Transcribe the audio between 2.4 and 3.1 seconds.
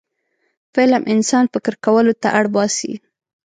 باسي